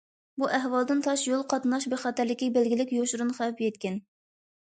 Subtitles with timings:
[0.43, 4.01] بۇ ئەھۋالدىن تاش يول قاتناش بىخەتەرلىكىگە بەلگىلىك يوشۇرۇن خەۋپ يەتكەن.